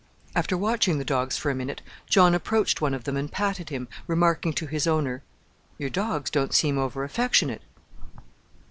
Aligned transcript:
After 0.35 0.57
watching 0.57 0.97
the 0.97 1.05
dogs 1.05 1.37
for 1.37 1.51
a 1.51 1.55
minute, 1.55 1.83
John 2.09 2.33
approached 2.33 2.81
one 2.81 2.95
of 2.95 3.03
them 3.03 3.15
and 3.15 3.31
patted 3.31 3.69
him, 3.69 3.87
remarking 4.07 4.51
to 4.53 4.65
his 4.65 4.87
owner, 4.87 5.21
"Your 5.77 5.91
dogs 5.91 6.31
don't 6.31 6.55
seem 6.55 6.79
over 6.79 7.03
affectionate." 7.03 7.61